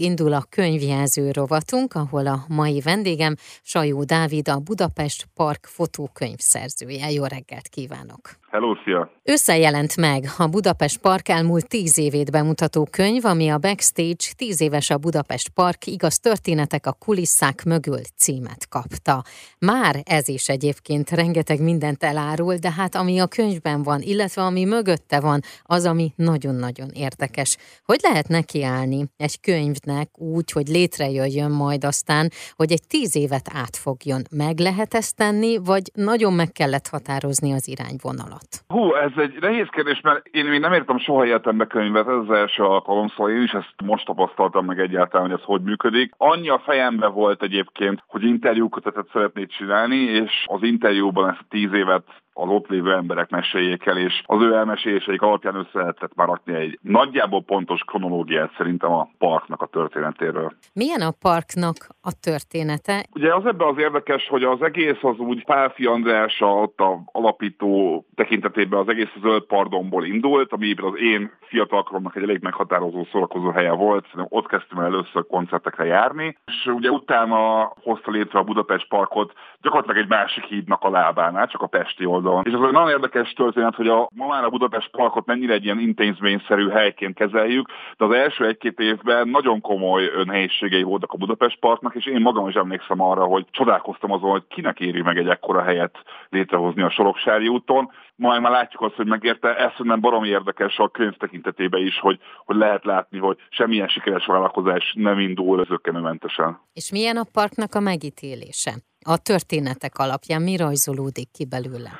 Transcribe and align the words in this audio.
Indul 0.00 0.32
a 0.32 0.46
könyvjelző 0.48 1.30
rovatunk, 1.30 1.94
ahol 1.94 2.26
a 2.26 2.44
mai 2.48 2.80
vendégem 2.80 3.36
Sajó 3.62 4.04
Dávid, 4.04 4.48
a 4.48 4.58
Budapest 4.58 5.28
Park 5.34 5.66
fotókönyv 5.66 6.38
szerzője. 6.38 7.10
Jó 7.10 7.24
reggelt 7.24 7.68
kívánok! 7.68 8.38
Hello, 8.56 8.74
szia! 8.84 9.10
Összejelent 9.28 9.96
meg 9.96 10.24
a 10.38 10.46
Budapest 10.46 10.98
Park 10.98 11.28
elmúlt 11.28 11.68
tíz 11.68 11.98
évét 11.98 12.30
bemutató 12.30 12.88
könyv, 12.90 13.24
ami 13.24 13.48
a 13.48 13.58
Backstage 13.58 14.32
tíz 14.36 14.60
éves 14.60 14.90
a 14.90 14.98
Budapest 14.98 15.48
Park 15.48 15.86
igaz 15.86 16.18
történetek 16.18 16.86
a 16.86 16.92
kulisszák 16.92 17.64
mögül 17.64 18.00
címet 18.16 18.68
kapta. 18.68 19.22
Már 19.58 20.02
ez 20.04 20.28
is 20.28 20.48
egyébként 20.48 21.10
rengeteg 21.10 21.60
mindent 21.62 22.02
elárul, 22.02 22.54
de 22.54 22.70
hát 22.70 22.94
ami 22.94 23.18
a 23.18 23.26
könyvben 23.26 23.82
van, 23.82 24.00
illetve 24.00 24.42
ami 24.42 24.64
mögötte 24.64 25.20
van, 25.20 25.40
az, 25.62 25.84
ami 25.84 26.12
nagyon-nagyon 26.16 26.88
érdekes. 26.94 27.56
Hogy 27.84 27.98
lehet 28.02 28.28
nekiállni 28.28 29.04
egy 29.16 29.40
könyvnek 29.40 30.18
úgy, 30.18 30.50
hogy 30.50 30.68
létrejöjjön 30.68 31.50
majd 31.50 31.84
aztán, 31.84 32.30
hogy 32.56 32.72
egy 32.72 32.82
tíz 32.88 33.16
évet 33.16 33.48
átfogjon? 33.52 34.22
Meg 34.30 34.58
lehet 34.58 34.94
ezt 34.94 35.16
tenni, 35.16 35.56
vagy 35.56 35.90
nagyon 35.94 36.32
meg 36.32 36.52
kellett 36.52 36.88
határozni 36.88 37.52
az 37.52 37.68
irányvonalat? 37.68 38.45
Hú, 38.68 38.94
ez 38.94 39.10
egy 39.16 39.36
nehéz 39.40 39.68
kérdés, 39.68 40.00
mert 40.00 40.26
én 40.26 40.44
még 40.44 40.60
nem 40.60 40.72
értem 40.72 40.98
soha 40.98 41.26
életembe 41.26 41.66
könyvet, 41.66 42.08
ez 42.08 42.14
az 42.14 42.30
első 42.30 42.62
alkalom, 42.62 43.08
szóval 43.08 43.32
én 43.32 43.42
is 43.42 43.52
ezt 43.52 43.74
most 43.84 44.06
tapasztaltam 44.06 44.64
meg 44.64 44.80
egyáltalán, 44.80 45.30
hogy 45.30 45.38
ez 45.38 45.44
hogy 45.44 45.62
működik. 45.62 46.12
Annyi 46.16 46.48
a 46.48 46.62
fejembe 46.64 47.06
volt 47.06 47.42
egyébként, 47.42 48.02
hogy 48.06 48.24
interjúkötetet 48.24 49.08
szeretnék 49.12 49.48
csinálni, 49.48 49.96
és 49.96 50.44
az 50.46 50.62
interjúban 50.62 51.30
ezt 51.30 51.44
tíz 51.48 51.72
évet 51.72 52.04
az 52.38 52.48
ott 52.48 52.66
lévő 52.66 52.92
emberek 52.92 53.30
meséljék 53.30 53.86
el, 53.86 53.98
és 53.98 54.22
az 54.26 54.42
ő 54.42 54.54
elmeséléseik 54.54 55.22
alapján 55.22 55.54
össze 55.54 55.78
lehetett 55.78 56.14
már 56.14 56.26
rakni 56.26 56.54
egy 56.54 56.78
nagyjából 56.82 57.42
pontos 57.42 57.80
kronológiát 57.80 58.54
szerintem 58.56 58.92
a 58.92 59.08
parknak 59.18 59.62
a 59.62 59.66
történetéről. 59.66 60.52
Milyen 60.72 61.00
a 61.00 61.10
parknak 61.20 61.76
a 62.02 62.12
története? 62.20 63.04
Ugye 63.14 63.34
az 63.34 63.46
ebben 63.46 63.68
az 63.68 63.78
érdekes, 63.78 64.28
hogy 64.28 64.42
az 64.42 64.62
egész 64.62 64.98
az 65.02 65.18
úgy 65.18 65.44
Pálfi 65.44 65.84
András, 65.84 66.40
ott 66.40 66.80
a 66.80 67.02
alapító 67.12 68.04
tekintetében 68.14 68.80
az 68.80 68.88
egész 68.88 69.12
a 69.14 69.18
zöld 69.22 69.42
pardonból 69.42 70.04
indult, 70.04 70.52
amiben 70.52 70.84
az 70.84 70.98
én 71.00 71.30
fiatalkoromnak 71.40 72.16
egy 72.16 72.22
elég 72.22 72.42
meghatározó 72.42 73.06
szórakozó 73.12 73.50
helye 73.50 73.72
volt, 73.72 74.04
szerintem 74.04 74.38
ott 74.38 74.48
kezdtem 74.48 74.78
el 74.78 74.84
először 74.84 75.26
koncertekre 75.26 75.84
járni, 75.84 76.36
és 76.46 76.66
ugye 76.66 76.90
utána 76.90 77.72
hozta 77.82 78.10
létre 78.10 78.38
a 78.38 78.42
Budapest 78.42 78.88
Parkot 78.88 79.32
gyakorlatilag 79.62 80.02
egy 80.02 80.08
másik 80.08 80.44
hídnak 80.44 80.82
a 80.82 80.90
lábánál, 80.90 81.46
csak 81.46 81.62
a 81.62 81.66
Pesti 81.66 82.04
oldalon. 82.04 82.24
És 82.42 82.52
ez 82.52 82.60
egy 82.66 82.72
nagyon 82.72 82.88
érdekes 82.88 83.32
történet, 83.32 83.74
hogy 83.74 83.88
a, 83.88 84.08
ma 84.14 84.26
már 84.26 84.44
a 84.44 84.50
Budapest 84.50 84.90
Parkot 84.90 85.26
mennyire 85.26 85.52
egy 85.52 85.64
ilyen 85.64 85.78
intézményszerű 85.78 86.68
helyként 86.68 87.14
kezeljük, 87.14 87.68
de 87.96 88.04
az 88.04 88.14
első 88.14 88.46
egy-két 88.46 88.78
évben 88.78 89.28
nagyon 89.28 89.60
komoly 89.60 90.10
nehézségei 90.24 90.82
voltak 90.82 91.12
a 91.12 91.16
Budapest 91.16 91.58
Parknak, 91.58 91.94
és 91.94 92.06
én 92.06 92.20
magam 92.20 92.48
is 92.48 92.54
emlékszem 92.54 93.00
arra, 93.00 93.24
hogy 93.24 93.44
csodálkoztam 93.50 94.12
azon, 94.12 94.30
hogy 94.30 94.46
kinek 94.48 94.80
éri 94.80 95.02
meg 95.02 95.18
egy 95.18 95.28
ekkora 95.28 95.62
helyet 95.62 95.98
létrehozni 96.28 96.82
a 96.82 96.90
Soroksári 96.90 97.48
úton. 97.48 97.90
Majd 98.16 98.40
már 98.40 98.52
látjuk 98.52 98.82
azt, 98.82 98.94
hogy 98.94 99.06
megérte, 99.06 99.56
ez 99.56 99.72
nem 99.78 100.00
baromi 100.00 100.28
érdekes 100.28 100.78
a 100.78 100.88
könyv 100.88 101.16
tekintetében 101.16 101.80
is, 101.80 101.98
hogy, 101.98 102.18
hogy 102.44 102.56
lehet 102.56 102.84
látni, 102.84 103.18
hogy 103.18 103.36
semmilyen 103.48 103.88
sikeres 103.88 104.26
vállalkozás 104.26 104.94
nem 104.96 105.18
indul 105.18 105.64
zöggenőmentesen. 105.64 106.60
És 106.72 106.90
milyen 106.90 107.16
a 107.16 107.26
parknak 107.32 107.74
a 107.74 107.80
megítélése? 107.80 108.72
A 109.08 109.18
történetek 109.18 109.98
alapján 109.98 110.42
mi 110.42 110.56
rajzolódik 110.56 111.30
ki 111.30 111.46
belőle? 111.46 111.90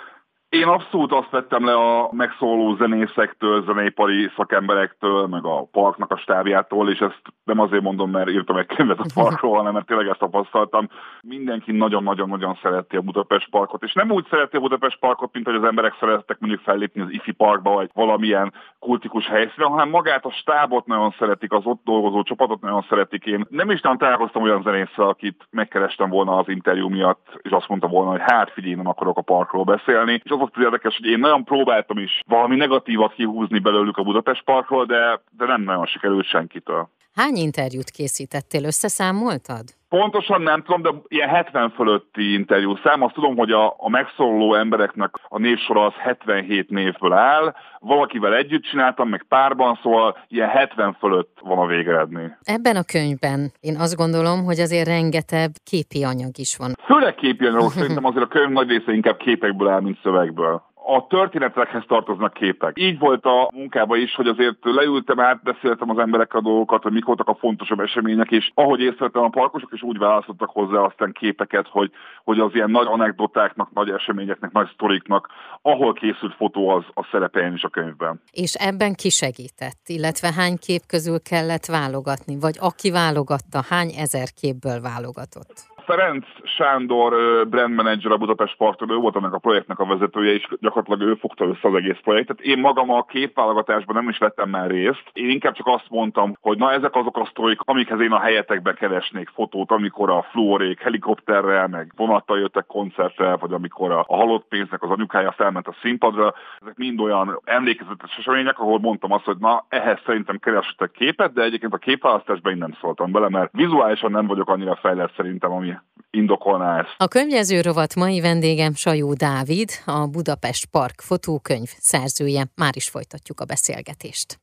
Én 0.48 0.66
abszolút 0.66 1.12
azt 1.12 1.30
vettem 1.30 1.64
le 1.64 1.74
a 1.74 2.08
megszóló 2.12 2.76
zenészektől, 2.76 3.64
zeneipari 3.64 4.30
szakemberektől, 4.36 5.26
meg 5.26 5.44
a 5.44 5.68
parknak 5.72 6.10
a 6.10 6.16
stábjától, 6.16 6.90
és 6.90 6.98
ezt 6.98 7.22
nem 7.44 7.60
azért 7.60 7.82
mondom, 7.82 8.10
mert 8.10 8.30
írtam 8.30 8.56
egy 8.56 8.66
könyvet 8.66 8.98
a 8.98 9.06
parkról, 9.14 9.56
hanem 9.56 9.72
mert 9.72 9.86
tényleg 9.86 10.06
ezt 10.08 10.18
tapasztaltam. 10.18 10.88
Mindenki 11.22 11.72
nagyon-nagyon-nagyon 11.72 12.58
szereti 12.62 12.96
a 12.96 13.00
Budapest 13.00 13.50
parkot, 13.50 13.82
és 13.82 13.92
nem 13.92 14.10
úgy 14.10 14.26
szereti 14.30 14.56
a 14.56 14.60
Budapest 14.60 14.98
parkot, 14.98 15.32
mint 15.32 15.46
hogy 15.46 15.54
az 15.54 15.64
emberek 15.64 15.96
szerettek 16.00 16.38
mondjuk 16.38 16.62
fellépni 16.62 17.00
az 17.00 17.10
IFI 17.10 17.32
parkba, 17.32 17.70
vagy 17.70 17.90
valamilyen 17.94 18.52
kultikus 18.78 19.26
helyszínen, 19.26 19.70
hanem 19.70 19.88
magát 19.88 20.24
a 20.24 20.30
stábot 20.30 20.86
nagyon 20.86 21.14
szeretik, 21.18 21.52
az 21.52 21.64
ott 21.64 21.80
dolgozó 21.84 22.22
csapatot 22.22 22.60
nagyon 22.60 22.86
szeretik. 22.88 23.24
Én 23.24 23.46
nem 23.48 23.70
is 23.70 23.80
nem 23.80 23.96
találkoztam 23.96 24.42
olyan 24.42 24.62
zenésszel, 24.62 25.08
akit 25.08 25.46
megkerestem 25.50 26.10
volna 26.10 26.36
az 26.36 26.48
interjú 26.48 26.88
miatt, 26.88 27.38
és 27.42 27.50
azt 27.50 27.68
mondta 27.68 27.86
volna, 27.86 28.10
hogy 28.10 28.22
hát 28.24 28.50
figyelj, 28.50 28.74
nem 28.74 28.88
akarok 28.88 29.18
a 29.18 29.22
parkról 29.22 29.64
beszélni. 29.64 30.20
És 30.24 30.30
az 30.40 30.48
az 30.54 30.62
érdekes, 30.62 30.96
hogy 30.96 31.06
én 31.10 31.18
nagyon 31.18 31.44
próbáltam 31.44 31.98
is 31.98 32.20
valami 32.26 32.56
negatívat 32.56 33.12
kihúzni 33.12 33.58
belőlük 33.58 33.96
a 33.96 34.02
Budapest 34.02 34.42
Parkról, 34.42 34.84
de, 34.84 35.20
de 35.30 35.46
nem 35.46 35.62
nagyon 35.62 35.86
sikerült 35.86 36.26
senkitől. 36.26 36.88
Hány 37.16 37.36
interjút 37.36 37.90
készítettél, 37.90 38.64
összeszámoltad? 38.64 39.64
Pontosan 39.88 40.42
nem 40.42 40.62
tudom, 40.62 40.82
de 40.82 40.90
ilyen 41.08 41.28
70 41.28 41.70
fölötti 41.70 42.32
interjú 42.32 42.76
szám. 42.76 43.02
Azt 43.02 43.14
tudom, 43.14 43.36
hogy 43.36 43.50
a, 43.50 43.74
a 43.78 43.88
megszólaló 43.88 44.54
embereknek 44.54 45.10
a 45.28 45.38
névsora 45.38 45.84
az 45.84 45.92
77 45.92 46.70
névből 46.70 47.12
áll. 47.12 47.54
Valakivel 47.80 48.34
együtt 48.34 48.62
csináltam, 48.62 49.08
meg 49.08 49.24
párban, 49.28 49.78
szóval 49.82 50.16
ilyen 50.28 50.48
70 50.48 50.96
fölött 50.98 51.38
van 51.40 51.58
a 51.58 51.66
végeredmény. 51.66 52.36
Ebben 52.42 52.76
a 52.76 52.82
könyvben 52.82 53.52
én 53.60 53.76
azt 53.76 53.96
gondolom, 53.96 54.44
hogy 54.44 54.60
azért 54.60 54.86
rengeteg 54.86 55.50
képi 55.64 56.04
anyag 56.04 56.38
is 56.38 56.56
van. 56.56 56.72
Főleg 56.84 57.14
képi 57.14 57.46
anyagok, 57.46 57.72
szerintem 57.80 58.04
azért 58.04 58.24
a 58.24 58.28
könyv 58.28 58.50
nagy 58.50 58.68
része 58.68 58.92
inkább 58.92 59.16
képekből 59.16 59.68
áll, 59.68 59.80
mint 59.80 59.98
szövegből 60.02 60.62
a 60.88 61.06
történetekhez 61.06 61.82
tartoznak 61.86 62.32
képek. 62.32 62.72
Így 62.78 62.98
volt 62.98 63.24
a 63.24 63.50
munkában 63.54 63.98
is, 63.98 64.14
hogy 64.14 64.26
azért 64.26 64.56
leültem, 64.62 65.20
átbeszéltem 65.20 65.90
az 65.90 65.98
emberekkel 65.98 66.40
a 66.40 66.42
dolgokat, 66.42 66.82
hogy 66.82 66.92
mik 66.92 67.04
voltak 67.04 67.28
a 67.28 67.34
fontosabb 67.34 67.80
események, 67.80 68.30
és 68.30 68.50
ahogy 68.54 68.80
észrevettem 68.80 69.22
a 69.22 69.28
parkosok 69.28 69.72
is 69.72 69.82
úgy 69.82 69.98
választottak 69.98 70.50
hozzá 70.50 70.78
aztán 70.78 71.12
képeket, 71.12 71.68
hogy, 71.68 71.90
hogy 72.24 72.38
az 72.38 72.54
ilyen 72.54 72.70
nagy 72.70 72.86
anekdotáknak, 72.86 73.72
nagy 73.72 73.90
eseményeknek, 73.90 74.52
nagy 74.52 74.68
sztoriknak, 74.74 75.28
ahol 75.62 75.92
készült 75.92 76.34
fotó, 76.34 76.68
az, 76.68 76.84
a 76.94 77.08
szerepeljen 77.10 77.54
is 77.54 77.62
a 77.62 77.68
könyvben. 77.68 78.20
És 78.32 78.54
ebben 78.54 78.94
ki 78.94 79.10
segített, 79.10 79.82
illetve 79.86 80.32
hány 80.36 80.56
kép 80.66 80.82
közül 80.86 81.22
kellett 81.22 81.66
válogatni, 81.66 82.38
vagy 82.40 82.56
aki 82.60 82.90
válogatta, 82.90 83.60
hány 83.68 83.90
ezer 83.98 84.28
képből 84.40 84.80
válogatott? 84.80 85.75
Ferenc 85.86 86.26
Sándor 86.44 87.12
brand 87.48 87.74
manager 87.74 88.12
a 88.12 88.16
Budapest 88.16 88.56
Parton, 88.56 88.90
ő 88.90 88.94
volt 88.94 89.16
ennek 89.16 89.32
a 89.32 89.38
projektnek 89.38 89.78
a 89.78 89.86
vezetője, 89.86 90.32
és 90.32 90.48
gyakorlatilag 90.60 91.08
ő 91.08 91.14
fogta 91.14 91.44
össze 91.44 91.68
az 91.68 91.74
egész 91.74 91.98
projektet. 92.02 92.40
Én 92.40 92.58
magam 92.58 92.90
a 92.90 93.02
képválogatásban 93.02 93.96
nem 93.96 94.08
is 94.08 94.18
vettem 94.18 94.48
már 94.48 94.70
részt. 94.70 95.10
Én 95.12 95.28
inkább 95.28 95.54
csak 95.54 95.66
azt 95.66 95.86
mondtam, 95.88 96.36
hogy 96.40 96.58
na 96.58 96.72
ezek 96.72 96.94
azok 96.94 97.16
a 97.16 97.28
sztorik, 97.30 97.60
amikhez 97.64 98.00
én 98.00 98.12
a 98.12 98.18
helyetekbe 98.18 98.74
keresnék 98.74 99.28
fotót, 99.28 99.70
amikor 99.70 100.10
a 100.10 100.26
fluorék 100.30 100.80
helikopterrel, 100.80 101.68
meg 101.68 101.92
vonattal 101.96 102.38
jöttek 102.38 102.66
koncertre, 102.66 103.36
vagy 103.36 103.52
amikor 103.52 103.90
a, 103.90 104.04
a 104.06 104.16
halott 104.16 104.46
pénznek 104.48 104.82
az 104.82 104.90
anyukája 104.90 105.32
felment 105.32 105.66
a 105.66 105.76
színpadra. 105.82 106.34
Ezek 106.60 106.76
mind 106.76 107.00
olyan 107.00 107.40
emlékezetes 107.44 108.16
események, 108.18 108.58
ahol 108.58 108.78
mondtam 108.78 109.12
azt, 109.12 109.24
hogy 109.24 109.38
na 109.38 109.64
ehhez 109.68 109.98
szerintem 110.06 110.38
kerestek 110.38 110.90
képet, 110.90 111.32
de 111.32 111.42
egyébként 111.42 111.74
a 111.74 111.78
képválasztásban 111.78 112.52
én 112.52 112.58
nem 112.58 112.76
szóltam 112.80 113.12
bele, 113.12 113.28
mert 113.28 113.52
vizuálisan 113.52 114.10
nem 114.10 114.26
vagyok 114.26 114.48
annyira 114.48 114.74
fejlett 114.76 115.14
szerintem, 115.16 115.52
ami 115.52 115.75
indokolná 116.10 116.78
ezt. 116.78 116.94
A 116.96 117.08
könyvjelző 117.08 117.60
rovat 117.60 117.94
mai 117.94 118.20
vendégem 118.20 118.74
Sajó 118.74 119.14
Dávid, 119.14 119.70
a 119.84 120.06
Budapest 120.06 120.66
Park 120.66 121.00
fotókönyv 121.00 121.68
szerzője. 121.78 122.46
Már 122.54 122.76
is 122.76 122.88
folytatjuk 122.88 123.40
a 123.40 123.44
beszélgetést. 123.44 124.40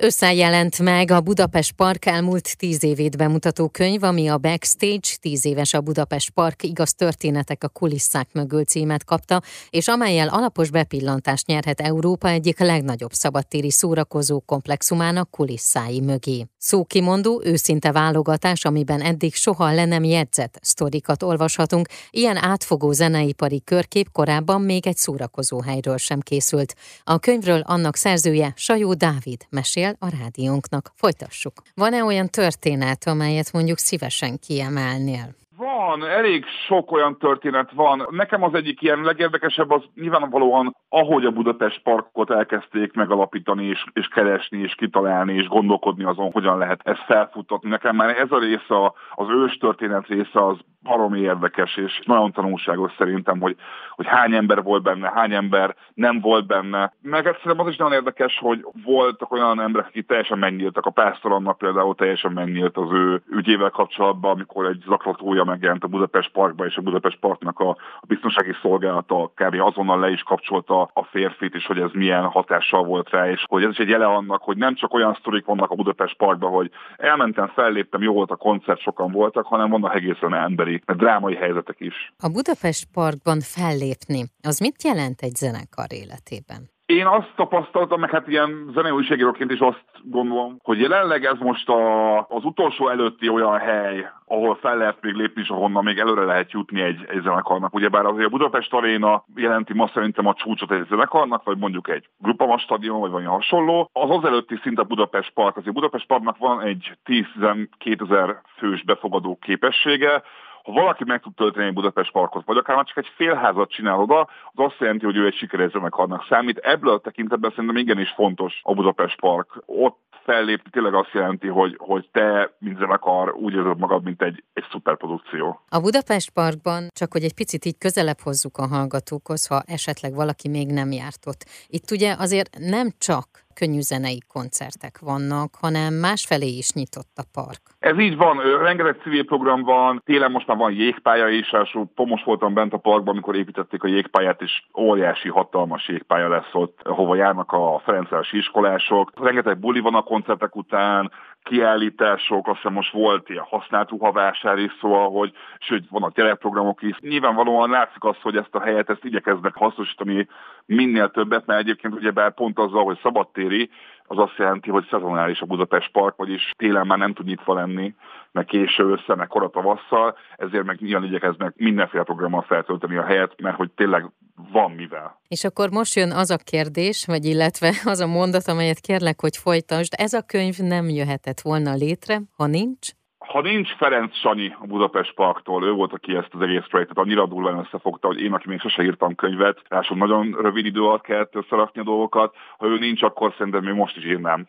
Összejelent 0.00 0.78
meg 0.78 1.10
a 1.10 1.20
Budapest 1.20 1.72
Park 1.72 2.06
elmúlt 2.06 2.56
tíz 2.56 2.84
évét 2.84 3.16
bemutató 3.16 3.68
könyv, 3.68 4.02
ami 4.02 4.28
a 4.28 4.38
Backstage, 4.38 5.08
tíz 5.20 5.44
éves 5.44 5.74
a 5.74 5.80
Budapest 5.80 6.30
Park 6.30 6.62
igaz 6.62 6.94
történetek 6.94 7.64
a 7.64 7.68
kulisszák 7.68 8.28
mögül 8.32 8.64
címet 8.64 9.04
kapta, 9.04 9.42
és 9.70 9.88
amelyel 9.88 10.28
alapos 10.28 10.70
bepillantást 10.70 11.46
nyerhet 11.46 11.80
Európa 11.80 12.28
egyik 12.28 12.58
legnagyobb 12.58 13.12
szabadtéri 13.12 13.70
szórakozó 13.70 14.40
komplexumának 14.40 15.30
kulisszái 15.30 16.00
mögé. 16.00 16.46
Szókimondó, 16.58 17.42
őszinte 17.44 17.92
válogatás, 17.92 18.64
amiben 18.64 19.00
eddig 19.00 19.34
soha 19.34 19.72
le 19.72 19.84
nem 19.84 20.04
jegyzett 20.04 20.58
sztorikat 20.62 21.22
olvashatunk, 21.22 21.88
ilyen 22.10 22.36
átfogó 22.36 22.92
zeneipari 22.92 23.62
körkép 23.64 24.08
korábban 24.12 24.60
még 24.60 24.86
egy 24.86 24.96
szórakozó 24.96 25.60
helyről 25.60 25.96
sem 25.96 26.20
készült. 26.20 26.74
A 27.04 27.18
könyvről 27.18 27.60
annak 27.60 27.96
szerzője 27.96 28.52
Sajó 28.56 28.94
Dávid 28.94 29.46
mesél 29.50 29.87
a 29.98 30.08
rádiónknak. 30.20 30.90
Folytassuk. 30.94 31.52
Van-e 31.74 32.04
olyan 32.04 32.28
történet, 32.28 33.06
amelyet 33.06 33.52
mondjuk 33.52 33.78
szívesen 33.78 34.38
kiemelnél? 34.46 35.36
Van, 35.58 36.04
elég 36.04 36.44
sok 36.66 36.92
olyan 36.92 37.18
történet 37.18 37.70
van. 37.72 38.06
Nekem 38.10 38.42
az 38.42 38.54
egyik 38.54 38.82
ilyen 38.82 39.02
legérdekesebb 39.02 39.70
az 39.70 39.82
nyilvánvalóan, 39.94 40.76
ahogy 40.88 41.24
a 41.24 41.30
Budapest 41.30 41.82
Parkot 41.82 42.30
elkezdték 42.30 42.92
megalapítani, 42.92 43.64
és, 43.64 43.84
és 43.92 44.06
keresni, 44.06 44.58
és 44.58 44.74
kitalálni, 44.74 45.34
és 45.34 45.46
gondolkodni 45.46 46.04
azon, 46.04 46.30
hogyan 46.30 46.58
lehet 46.58 46.80
ezt 46.84 47.04
felfutatni. 47.06 47.68
Nekem 47.68 47.96
már 47.96 48.18
ez 48.18 48.30
a 48.30 48.38
része, 48.38 48.92
az 49.14 49.26
ős 49.28 49.56
történet 49.56 50.06
része 50.06 50.46
az 50.46 50.58
baromi 50.88 51.20
érdekes, 51.20 51.76
és 51.76 52.00
nagyon 52.04 52.32
tanulságos 52.32 52.92
szerintem, 52.98 53.40
hogy, 53.40 53.56
hogy 53.90 54.06
hány 54.06 54.34
ember 54.34 54.62
volt 54.62 54.82
benne, 54.82 55.12
hány 55.14 55.32
ember 55.32 55.76
nem 55.94 56.20
volt 56.20 56.46
benne. 56.46 56.92
Meg 57.02 57.26
egyszerűen 57.26 57.58
az 57.58 57.68
is 57.68 57.76
nagyon 57.76 57.92
érdekes, 57.92 58.38
hogy 58.38 58.66
voltak 58.84 59.32
olyan 59.32 59.60
emberek, 59.60 59.88
akik 59.88 60.06
teljesen 60.06 60.38
megnyíltak. 60.38 60.86
A 60.86 60.90
pásztoromnak 60.90 61.58
például 61.58 61.94
teljesen 61.94 62.32
megnyílt 62.32 62.76
az 62.76 62.92
ő 62.92 63.22
ügyével 63.30 63.70
kapcsolatban, 63.70 64.30
amikor 64.30 64.66
egy 64.66 64.82
zaklatója 64.86 65.44
megjelent 65.44 65.84
a 65.84 65.88
Budapest 65.88 66.32
Parkba, 66.32 66.66
és 66.66 66.76
a 66.76 66.82
Budapest 66.82 67.18
Parknak 67.18 67.58
a, 67.58 67.68
a 68.00 68.06
biztonsági 68.06 68.52
szolgálata 68.62 69.32
kb. 69.34 69.60
azonnal 69.60 69.98
le 69.98 70.10
is 70.10 70.22
kapcsolta 70.22 70.90
a 70.92 71.02
férfit, 71.02 71.54
és 71.54 71.66
hogy 71.66 71.78
ez 71.80 71.90
milyen 71.92 72.24
hatással 72.24 72.84
volt 72.84 73.10
rá, 73.10 73.30
és 73.30 73.44
hogy 73.46 73.62
ez 73.62 73.70
is 73.70 73.78
egy 73.78 73.88
jele 73.88 74.06
annak, 74.06 74.42
hogy 74.42 74.56
nem 74.56 74.74
csak 74.74 74.94
olyan 74.94 75.16
sztorik 75.20 75.44
vannak 75.44 75.70
a 75.70 75.74
Budapest 75.74 76.16
Parkban, 76.16 76.50
hogy 76.50 76.70
elmentem, 76.96 77.46
felléptem, 77.46 78.02
jó 78.02 78.12
volt 78.12 78.30
a 78.30 78.36
koncert, 78.36 78.80
sokan 78.80 79.12
voltak, 79.12 79.46
hanem 79.46 79.70
vannak 79.70 79.94
egészen 79.94 80.34
emberi, 80.34 80.77
drámai 80.86 81.34
helyzetek 81.34 81.80
is. 81.80 82.12
A 82.18 82.28
Budapest 82.28 82.88
Parkban 82.92 83.40
fellépni, 83.40 84.24
az 84.42 84.58
mit 84.58 84.82
jelent 84.82 85.20
egy 85.20 85.34
zenekar 85.34 85.92
életében? 85.92 86.70
Én 86.88 87.06
azt 87.06 87.32
tapasztaltam, 87.36 88.00
meg 88.00 88.10
hát 88.10 88.28
ilyen 88.28 88.70
zenei 88.74 88.90
újságíróként 88.90 89.50
is 89.50 89.58
azt 89.58 89.84
gondolom, 90.02 90.56
hogy 90.62 90.80
jelenleg 90.80 91.24
ez 91.24 91.38
most 91.38 91.68
a, 91.68 92.18
az 92.18 92.44
utolsó 92.44 92.88
előtti 92.88 93.28
olyan 93.28 93.58
hely, 93.58 94.10
ahol 94.24 94.54
fel 94.54 94.76
lehet 94.76 94.96
még 95.00 95.14
lépni, 95.14 95.42
és 95.42 95.48
ahonnan 95.48 95.84
még 95.84 95.98
előre 95.98 96.24
lehet 96.24 96.52
jutni 96.52 96.80
egy, 96.80 97.06
egy 97.08 97.22
zenekarnak. 97.22 97.74
Ugyebár 97.74 98.04
azért 98.04 98.26
a 98.26 98.30
Budapest 98.30 98.72
Aréna 98.72 99.24
jelenti 99.34 99.74
ma 99.74 99.90
szerintem 99.94 100.26
a 100.26 100.34
csúcsot 100.34 100.72
egy 100.72 100.86
zenekarnak, 100.88 101.44
vagy 101.44 101.58
mondjuk 101.58 101.88
egy 101.88 102.08
Grupama 102.18 102.58
stadion, 102.58 103.00
vagy 103.00 103.10
valami 103.10 103.28
hasonló. 103.28 103.90
Az 103.92 104.10
az 104.10 104.24
előtti 104.24 104.58
szint 104.62 104.78
a 104.78 104.84
Budapest 104.84 105.30
Park. 105.34 105.56
Azért 105.56 105.76
a 105.76 105.80
Budapest 105.80 106.06
Parknak 106.06 106.36
van 106.36 106.60
egy 106.60 106.92
10-12 107.04 108.10
ezer 108.10 108.40
fős 108.56 108.82
befogadó 108.84 109.38
képessége, 109.40 110.22
ha 110.68 110.80
valaki 110.80 111.04
meg 111.06 111.20
tud 111.20 111.34
tölteni 111.34 111.66
egy 111.66 111.72
Budapest 111.72 112.12
parkot, 112.12 112.44
vagy 112.46 112.56
akár 112.56 112.84
csak 112.84 112.96
egy 112.96 113.12
félházat 113.16 113.70
csinál 113.70 113.98
oda, 113.98 114.20
az 114.20 114.64
azt 114.64 114.76
jelenti, 114.78 115.04
hogy 115.04 115.16
ő 115.16 115.26
egy 115.26 115.34
sikeres 115.34 115.70
zenekarnak 115.70 116.26
számít. 116.28 116.58
Ebből 116.58 116.92
a 116.92 116.98
tekintetben 116.98 117.50
szerintem 117.50 117.76
igenis 117.76 118.10
fontos 118.10 118.60
a 118.62 118.74
Budapest 118.74 119.20
park. 119.20 119.62
Ott 119.66 119.98
fellépni 120.24 120.70
tényleg 120.70 120.94
azt 120.94 121.12
jelenti, 121.12 121.46
hogy, 121.46 121.74
hogy 121.78 122.08
te, 122.12 122.56
mint 122.58 122.78
zenekar, 122.78 123.34
úgy 123.34 123.54
érzed 123.54 123.78
magad, 123.78 124.02
mint 124.04 124.22
egy, 124.22 124.44
egy 124.52 124.64
szuperprodukció. 124.70 125.60
A 125.68 125.80
Budapest 125.80 126.30
Parkban, 126.30 126.88
csak 126.92 127.12
hogy 127.12 127.22
egy 127.22 127.34
picit 127.34 127.64
így 127.64 127.78
közelebb 127.78 128.20
hozzuk 128.22 128.56
a 128.58 128.66
hallgatókhoz, 128.66 129.46
ha 129.46 129.62
esetleg 129.66 130.14
valaki 130.14 130.48
még 130.48 130.68
nem 130.72 130.92
járt 130.92 131.26
ott. 131.26 131.44
Itt 131.66 131.90
ugye 131.90 132.14
azért 132.18 132.58
nem 132.58 132.88
csak 132.98 133.26
könnyű 133.58 133.80
zenei 133.80 134.20
koncertek 134.32 134.94
vannak, 135.10 135.50
hanem 135.60 135.94
másfelé 135.94 136.50
is 136.62 136.72
nyitott 136.72 137.14
a 137.16 137.24
park. 137.32 137.62
Ez 137.78 137.98
így 137.98 138.16
van, 138.16 138.36
rengeteg 138.62 138.96
civil 139.02 139.24
program 139.24 139.62
van, 139.62 140.02
télen 140.04 140.30
most 140.30 140.46
már 140.46 140.56
van 140.56 140.72
jégpálya 140.72 141.28
is, 141.28 141.52
és 141.62 141.78
most 141.94 142.24
voltam 142.24 142.54
bent 142.54 142.72
a 142.72 142.76
parkban, 142.76 143.14
amikor 143.14 143.36
építették 143.36 143.82
a 143.82 143.88
jégpályát, 143.88 144.42
és 144.42 144.62
óriási, 144.78 145.28
hatalmas 145.28 145.88
jégpálya 145.88 146.28
lesz 146.28 146.52
ott, 146.52 146.78
hova 146.84 147.14
járnak 147.14 147.52
a 147.52 147.80
Ferencvárosi 147.84 148.36
iskolások. 148.36 149.12
Rengeteg 149.20 149.58
buli 149.58 149.80
van 149.80 149.94
a 149.94 150.02
koncertek 150.02 150.56
után, 150.56 151.10
kiállítások, 151.48 152.46
azt 152.46 152.56
hiszem 152.56 152.72
most 152.72 152.92
volt 152.92 153.28
ilyen 153.28 153.44
használt 153.48 153.90
ruhavásár 153.90 154.58
is, 154.58 154.72
szóval, 154.80 155.10
hogy, 155.10 155.32
sőt, 155.58 155.88
vannak 155.90 156.14
gyerekprogramok 156.14 156.82
is. 156.82 156.96
Nyilvánvalóan 157.00 157.70
látszik 157.70 158.04
azt, 158.04 158.20
hogy 158.20 158.36
ezt 158.36 158.54
a 158.54 158.60
helyet 158.60 158.90
ezt 158.90 159.04
igyekeznek 159.04 159.54
hasznosítani 159.54 160.28
minél 160.66 161.10
többet, 161.10 161.46
mert 161.46 161.60
egyébként 161.60 161.94
ugyebár 161.94 162.34
pont 162.34 162.58
azzal, 162.58 162.84
hogy 162.84 162.98
szabadtéri, 163.02 163.70
az 164.04 164.18
azt 164.18 164.36
jelenti, 164.36 164.70
hogy 164.70 164.86
szezonális 164.90 165.40
a 165.40 165.46
Budapest 165.46 165.90
Park, 165.92 166.16
vagyis 166.16 166.50
télen 166.56 166.86
már 166.86 166.98
nem 166.98 167.12
tud 167.12 167.26
nyitva 167.26 167.54
lenni, 167.54 167.94
meg 168.32 168.44
késő 168.44 168.84
össze, 168.90 169.14
meg 169.14 169.26
kora 169.26 169.48
tavasszal, 169.48 170.16
ezért 170.36 170.64
meg 170.64 170.80
nyilván 170.80 171.04
igyekeznek 171.04 171.52
mindenféle 171.56 172.02
programmal 172.02 172.42
feltölteni 172.42 172.96
a 172.96 173.04
helyet, 173.04 173.40
mert 173.40 173.56
hogy 173.56 173.70
tényleg 173.70 174.10
van 174.52 174.70
mivel. 174.70 175.20
És 175.28 175.44
akkor 175.44 175.70
most 175.70 175.94
jön 175.94 176.10
az 176.10 176.30
a 176.30 176.36
kérdés, 176.44 177.06
vagy 177.06 177.24
illetve 177.24 177.70
az 177.92 178.00
a 178.00 178.06
mondat, 178.06 178.48
amelyet 178.48 178.80
kérlek, 178.80 179.20
hogy 179.20 179.36
folytasd. 179.36 179.92
Ez 179.96 180.12
a 180.12 180.22
könyv 180.26 180.56
nem 180.58 180.88
jöhetett 180.88 181.40
volna 181.40 181.74
létre, 181.74 182.20
ha 182.36 182.46
nincs? 182.46 182.88
Ha 183.18 183.40
nincs 183.40 183.68
Ferenc 183.76 184.16
Sanyi 184.16 184.56
a 184.60 184.66
Budapest 184.66 185.14
Parktól, 185.14 185.64
ő 185.64 185.72
volt, 185.72 185.92
aki 185.92 186.16
ezt 186.16 186.28
az 186.34 186.40
egész 186.40 186.64
projektet 186.68 186.98
annyira 186.98 187.26
durván 187.26 187.58
összefogta, 187.58 188.06
hogy 188.06 188.20
én, 188.20 188.32
aki 188.32 188.48
még 188.48 188.60
sose 188.60 188.82
írtam 188.82 189.14
könyvet, 189.14 189.62
ráadásul 189.68 189.96
nagyon 189.96 190.36
rövid 190.40 190.66
idő 190.66 190.82
alatt 190.82 191.02
kellett 191.02 191.34
összerakni 191.34 191.80
a 191.80 191.84
dolgokat, 191.84 192.34
ha 192.58 192.66
ő 192.66 192.78
nincs, 192.78 193.02
akkor 193.02 193.34
szerintem 193.38 193.64
még 193.64 193.74
most 193.74 193.96
is 193.96 194.04
írnám 194.04 194.48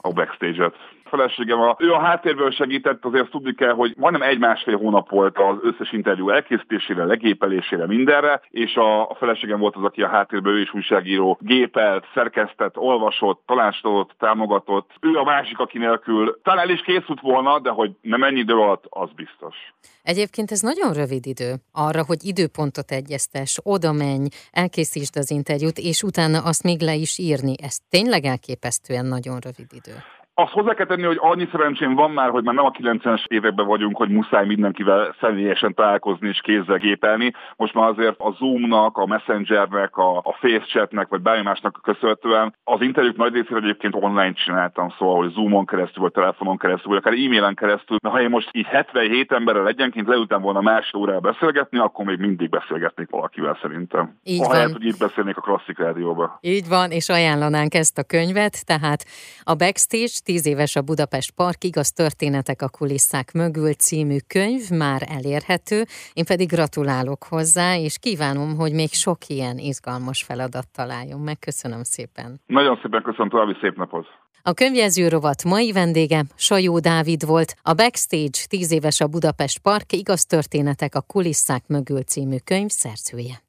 a 0.00 0.12
backstage-et 0.12 0.74
feleségem, 1.10 1.60
a, 1.60 1.76
ő 1.78 1.92
a 1.92 1.98
háttérből 1.98 2.50
segített, 2.50 3.04
azért 3.04 3.30
tudni 3.30 3.54
kell, 3.54 3.72
hogy 3.72 3.94
majdnem 3.96 4.28
egy-másfél 4.28 4.76
hónap 4.76 5.10
volt 5.10 5.38
az 5.38 5.56
összes 5.62 5.92
interjú 5.92 6.30
elkészítésére, 6.30 7.04
legépelésére, 7.04 7.86
mindenre, 7.86 8.40
és 8.50 8.74
a, 8.74 9.10
a 9.10 9.14
feleségem 9.14 9.58
volt 9.58 9.76
az, 9.76 9.84
aki 9.84 10.02
a 10.02 10.08
háttérből 10.08 10.56
ő 10.56 10.60
is 10.60 10.74
újságíró, 10.74 11.38
gépelt, 11.40 12.06
szerkesztett, 12.14 12.76
olvasott, 12.76 13.42
tanácsolott, 13.46 14.10
támogatott. 14.18 14.90
Ő 15.00 15.16
a 15.16 15.24
másik, 15.24 15.58
aki 15.58 15.78
nélkül 15.78 16.40
talán 16.42 16.64
el 16.64 16.70
is 16.70 16.82
készült 16.82 17.20
volna, 17.20 17.58
de 17.58 17.70
hogy 17.70 17.90
nem 18.00 18.22
ennyi 18.22 18.38
idő 18.38 18.54
alatt, 18.54 18.84
az 18.88 19.08
biztos. 19.16 19.56
Egyébként 20.02 20.50
ez 20.50 20.60
nagyon 20.60 20.92
rövid 20.92 21.26
idő 21.26 21.54
arra, 21.72 22.04
hogy 22.04 22.24
időpontot 22.24 22.90
egyeztes, 22.90 23.60
oda 23.62 23.92
menj, 23.92 24.28
elkészítsd 24.50 25.16
az 25.16 25.30
interjút, 25.30 25.78
és 25.78 26.02
utána 26.02 26.38
azt 26.42 26.62
még 26.62 26.80
le 26.80 26.94
is 26.94 27.18
írni. 27.18 27.54
Ez 27.62 27.76
tényleg 27.88 28.24
elképesztően 28.24 29.06
nagyon 29.06 29.38
rövid 29.38 29.66
idő. 29.72 29.94
Azt 30.42 30.52
hozzá 30.52 30.74
kell 30.74 30.86
tenni, 30.86 31.02
hogy 31.02 31.18
annyi 31.20 31.48
szerencsém 31.50 31.94
van 31.94 32.10
már, 32.10 32.30
hogy 32.30 32.44
már 32.44 32.54
nem 32.54 32.64
a 32.64 32.70
90-es 32.70 33.24
években 33.26 33.66
vagyunk, 33.66 33.96
hogy 33.96 34.08
muszáj 34.08 34.46
mindenkivel 34.46 35.14
személyesen 35.20 35.74
találkozni 35.74 36.28
és 36.28 36.40
kézzel 36.42 36.76
gépelni. 36.76 37.32
Most 37.56 37.74
már 37.74 37.88
azért 37.88 38.18
a 38.18 38.32
Zoomnak, 38.38 38.96
a 38.96 39.06
Messengernek, 39.06 39.96
a, 39.96 40.16
a 40.16 40.36
FaceChatnek, 40.40 41.08
vagy 41.08 41.20
bármi 41.20 41.42
másnak 41.42 41.80
köszönhetően 41.82 42.54
az 42.64 42.80
interjúk 42.80 43.16
nagy 43.16 43.32
részét 43.32 43.56
egyébként 43.56 43.94
online 43.94 44.32
csináltam, 44.32 44.94
szóval, 44.98 45.16
hogy 45.16 45.32
Zoomon 45.32 45.66
keresztül, 45.66 46.02
vagy 46.02 46.12
telefonon 46.12 46.58
keresztül, 46.58 46.90
vagy 46.90 46.98
akár 46.98 47.12
e-mailen 47.12 47.54
keresztül. 47.54 47.96
De 48.02 48.08
ha 48.08 48.20
én 48.20 48.30
most 48.30 48.48
így 48.52 48.66
77 48.66 49.32
emberrel 49.32 49.68
egyenként 49.68 50.06
leültem 50.06 50.40
volna 50.40 50.60
másfél 50.60 51.00
órára 51.00 51.20
beszélgetni, 51.20 51.78
akkor 51.78 52.04
még 52.04 52.18
mindig 52.18 52.48
beszélgetnék 52.48 53.10
valakivel 53.10 53.58
szerintem. 53.62 54.18
Így 54.22 54.42
Ahelyett, 54.42 54.64
van. 54.64 54.72
hogy 54.72 54.86
itt 54.86 54.98
beszélnék 54.98 55.36
a 55.36 55.40
klasszik 55.40 55.78
rádióba. 55.78 56.38
Így 56.40 56.68
van, 56.68 56.90
és 56.90 57.08
ajánlanánk 57.08 57.74
ezt 57.74 57.98
a 57.98 58.02
könyvet, 58.02 58.66
tehát 58.66 59.04
a 59.42 59.54
Backstage 59.54 60.18
Tíz 60.30 60.46
éves 60.46 60.76
a 60.76 60.82
Budapest 60.82 61.30
Park, 61.30 61.64
igaz 61.64 61.92
történetek 61.92 62.62
a 62.62 62.68
kulisszák 62.68 63.32
mögül 63.32 63.72
című 63.72 64.16
könyv 64.26 64.70
már 64.70 65.02
elérhető, 65.08 65.84
én 66.12 66.24
pedig 66.24 66.48
gratulálok 66.48 67.24
hozzá, 67.28 67.76
és 67.76 67.98
kívánom, 67.98 68.56
hogy 68.56 68.72
még 68.72 68.92
sok 68.92 69.18
ilyen 69.26 69.58
izgalmas 69.58 70.22
feladat 70.22 70.68
találjon 70.74 71.20
meg. 71.20 71.38
Köszönöm 71.38 71.82
szépen. 71.82 72.40
Nagyon 72.46 72.78
szépen 72.82 73.02
köszönöm, 73.02 73.28
további 73.28 73.56
szép 73.60 73.76
napot. 73.76 74.06
A 74.42 74.52
könyvjelző 74.52 75.08
rovat 75.08 75.44
mai 75.44 75.72
vendége 75.72 76.24
Sajó 76.36 76.78
Dávid 76.78 77.26
volt, 77.26 77.54
a 77.62 77.74
Backstage 77.74 78.38
10 78.48 78.72
éves 78.72 79.00
a 79.00 79.06
Budapest 79.06 79.58
Park, 79.58 79.92
igaz 79.92 80.24
történetek 80.24 80.94
a 80.94 81.00
kulisszák 81.00 81.62
mögül 81.66 82.02
című 82.02 82.36
könyv 82.44 82.70
szerzője. 82.70 83.42